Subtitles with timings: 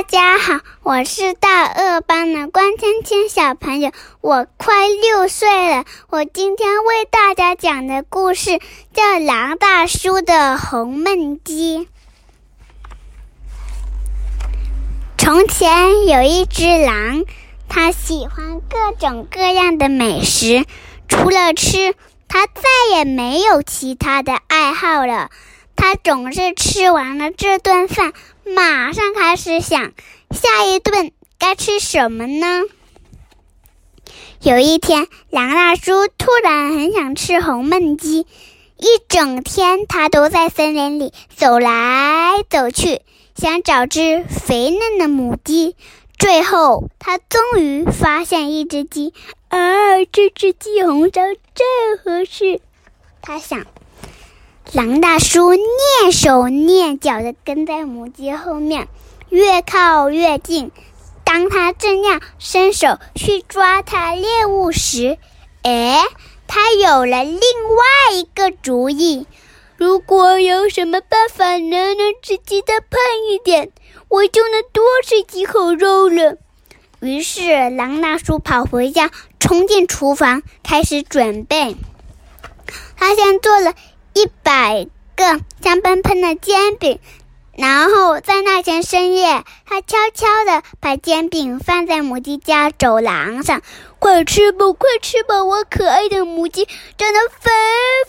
[0.00, 3.92] 大家好，我是大二班的关芊芊小朋友，
[4.22, 5.84] 我快六岁了。
[6.08, 8.60] 我今天为大家讲的故事
[8.94, 11.80] 叫《狼大叔的红焖鸡》。
[15.18, 17.26] 从前有一只狼，
[17.68, 20.64] 它喜欢各种各样的美食，
[21.08, 21.94] 除了吃，
[22.26, 22.62] 它再
[22.96, 25.30] 也没有其他的爱好了。
[25.80, 28.12] 他总是吃完了这顿饭。
[28.44, 29.94] 马上开始想
[30.30, 32.64] 下一顿该吃什么呢？
[34.42, 38.26] 有一天，狼大叔突然很想吃红焖鸡，
[38.76, 43.00] 一整天他都在森林里走来走去，
[43.34, 45.76] 想找只肥嫩的母鸡。
[46.18, 49.14] 最后，他终于发现一只鸡，
[49.48, 51.22] 啊，这只鸡红烧
[51.54, 52.60] 正合适。
[53.22, 53.64] 他想。
[54.72, 58.86] 狼大叔蹑手蹑脚地跟在母鸡后面，
[59.28, 60.70] 越靠越近。
[61.24, 65.18] 当他正要伸手去抓它猎物时，
[65.62, 66.04] 哎，
[66.46, 69.26] 他有了另外一个主意。
[69.76, 73.72] 如果有什么办法能让自己再胖一点，
[74.08, 76.36] 我就能多吃几口肉了。
[77.00, 79.10] 于是，狼大叔跑回家，
[79.40, 81.74] 冲进厨房，开始准备。
[82.96, 83.74] 他先做了。
[84.12, 86.98] 一百个香喷喷的煎饼，
[87.52, 93.62] 然后在那天深夜，他悄悄地把煎饼放在母鸡家走廊上。
[93.98, 96.66] 快吃吧，快吃吧，我可爱的母鸡，
[96.96, 97.50] 长得肥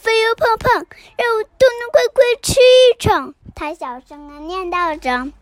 [0.00, 0.72] 肥又胖胖，
[1.16, 3.34] 让我都能快快吃一场。
[3.54, 5.32] 他小声地念叨着。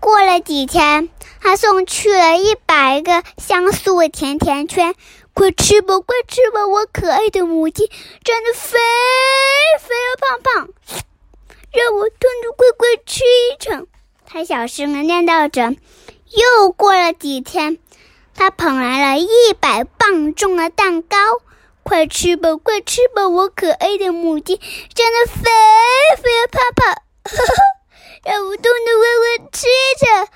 [0.00, 1.08] 过了几天，
[1.40, 4.96] 他送去了一百个香酥甜甜圈。
[5.34, 7.88] 快吃吧，快吃吧，我可爱的母鸡，
[8.22, 8.78] 长得肥
[9.80, 10.68] 肥又胖胖，
[11.72, 13.86] 让我痛痛快快吃一场。
[14.26, 15.74] 他小声的念叨着。
[16.34, 17.78] 又过了几天，
[18.34, 21.16] 他捧来了一百磅重的蛋糕。
[21.82, 25.42] 快吃吧，快吃吧，我可爱的母鸡，长得肥
[26.22, 27.02] 肥又胖胖，
[28.24, 28.70] 让我痛痛
[29.00, 30.28] 快快吃一场。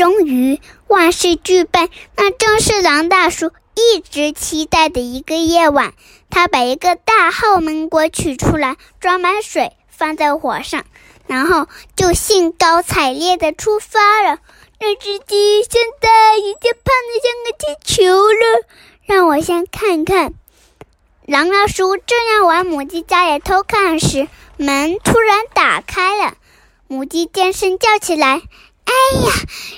[0.00, 5.92] 终于万事俱备，那正是狼大叔一直期待的一个夜晚。
[6.30, 10.86] 他把一个大号焖锅取出来，装满水，放在火上，
[11.26, 14.38] 然后就兴高采烈地出发了。
[14.80, 18.64] 那只鸡现在已经胖得像个气球了。
[19.04, 20.32] 让我先看看。
[21.26, 26.38] 狼大叔正要往母鸡家里偷看时，门突然打开了，
[26.88, 28.40] 母鸡尖声叫起来。
[28.90, 29.32] 哎呀，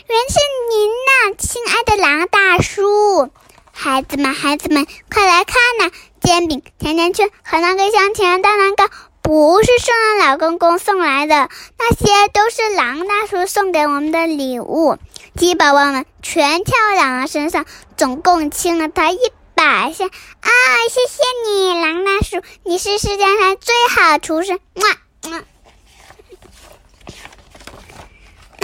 [0.09, 0.39] 原是
[0.71, 3.29] 您呐，亲爱的狼大叔！
[3.71, 5.91] 孩子们，孩子们，快来看呐！
[6.23, 8.89] 煎饼、甜甜圈和那个香甜大蛋糕，
[9.21, 14.97] 不是圣诞老公公送来的，那些都是狼大叔送给我们的礼物。
[15.37, 17.67] 鸡宝宝们全跳到了身上，
[17.99, 19.19] 总共亲了他一
[19.55, 20.07] 百下。
[20.07, 20.51] 啊，
[20.89, 24.53] 谢谢你，狼大叔，你是世界上最好厨师！
[24.55, 25.43] 么。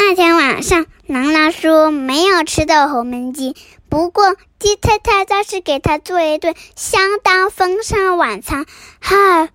[0.08, 3.54] 那天晚上，狼大叔没有吃到红焖鸡，
[3.90, 8.64] 不过鸡太太倒是给他做一顿相当丰盛的晚餐。
[9.00, 9.50] 嗨，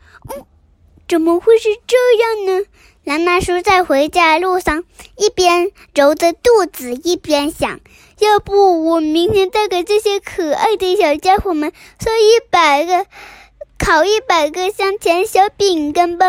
[1.08, 2.66] 怎么会是这样呢？
[3.04, 4.84] 狼大叔在回家路上，
[5.18, 7.80] 一边揉着肚子，一边想：
[8.20, 13.08] 要不我明天再给这些可爱的小家伙们做一百个、
[13.80, 16.28] 烤一百个香甜小饼干吧。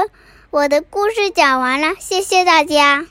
[0.49, 3.05] 我的故事讲完了，谢谢大家。